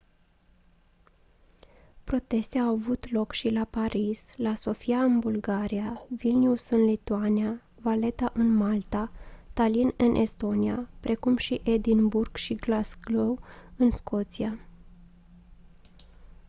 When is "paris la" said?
3.65-4.55